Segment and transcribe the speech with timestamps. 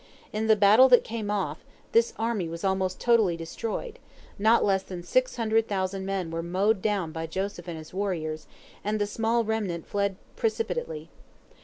[0.33, 3.99] In the battle that came off, this army was almost totally destroyed,
[4.39, 8.47] not less than six hundred thousand men were mowed down by Joseph and his warriors,
[8.83, 11.11] and the small remnant fled precipitately.